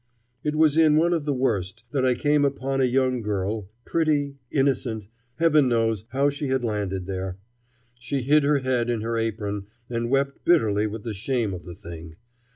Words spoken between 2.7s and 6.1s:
a young girl, pretty, innocent Heaven knows